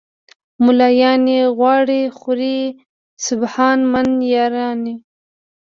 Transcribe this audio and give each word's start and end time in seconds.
"ملایان 0.65 1.23
یې 1.35 1.43
غواړي 1.57 2.01
خوري 2.17 2.59
سبحان 3.27 3.79
من 3.91 4.07
یرانی". 4.33 4.95